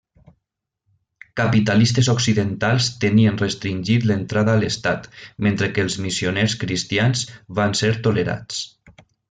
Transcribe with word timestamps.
Capitalistes 1.39 2.09
occidentals 2.13 2.87
tenien 3.03 3.37
restringit 3.43 4.09
l'entrada 4.13 4.55
a 4.57 4.63
l'estat, 4.63 5.07
mentre 5.49 5.71
que 5.77 5.87
els 5.89 6.01
missioners 6.07 6.59
cristians 6.65 7.23
van 7.61 7.81
ser 7.85 7.97
tolerats. 8.09 8.67